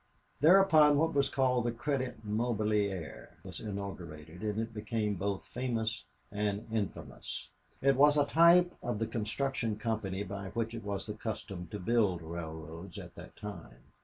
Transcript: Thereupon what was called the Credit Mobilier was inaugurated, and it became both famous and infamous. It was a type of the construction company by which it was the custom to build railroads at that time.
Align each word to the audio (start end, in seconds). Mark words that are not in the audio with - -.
Thereupon 0.39 0.97
what 0.97 1.13
was 1.13 1.29
called 1.29 1.65
the 1.65 1.71
Credit 1.71 2.25
Mobilier 2.25 3.37
was 3.43 3.59
inaugurated, 3.59 4.41
and 4.41 4.59
it 4.59 4.73
became 4.73 5.13
both 5.13 5.45
famous 5.45 6.05
and 6.31 6.65
infamous. 6.71 7.51
It 7.83 7.95
was 7.95 8.17
a 8.17 8.25
type 8.25 8.73
of 8.81 8.97
the 8.97 9.05
construction 9.05 9.75
company 9.75 10.23
by 10.23 10.47
which 10.55 10.73
it 10.73 10.83
was 10.83 11.05
the 11.05 11.13
custom 11.13 11.67
to 11.67 11.77
build 11.79 12.23
railroads 12.23 12.97
at 12.97 13.13
that 13.13 13.35
time. 13.35 13.91